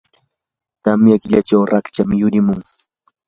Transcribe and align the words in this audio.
tamya 0.83 1.15
killachaw 1.21 1.63
rachakmi 1.71 2.15
yurimun. 2.21 2.59